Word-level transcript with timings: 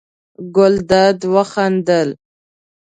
ګلداد 0.55 1.19
وخندل. 1.33 2.09